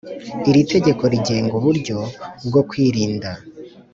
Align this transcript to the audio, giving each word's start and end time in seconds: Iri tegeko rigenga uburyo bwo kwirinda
Iri 0.49 0.61
tegeko 0.71 1.03
rigenga 1.13 1.53
uburyo 1.59 1.97
bwo 2.47 2.61
kwirinda 2.69 3.29